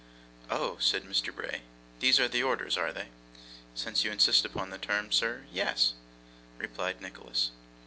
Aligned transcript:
'Oh!' 0.49 0.79
said 0.79 1.03
Mr. 1.03 1.31
Bray. 1.31 1.61
'These 1.99 2.19
are 2.19 2.27
the 2.27 2.41
orders, 2.41 2.75
are 2.75 2.91
they?' 2.91 3.09
'Since 3.75 4.03
you 4.03 4.09
insist 4.11 4.43
upon 4.45 4.71
the 4.71 4.79
term, 4.79 5.11
sir, 5.11 5.45
yes,' 5.51 5.93
replied 6.57 7.01
Nicholas. 7.01 7.51